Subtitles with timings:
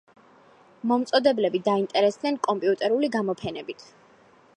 [0.91, 3.85] მომწოდებლები დაინტერესდნენ კომპიუტერული გამოფენებით.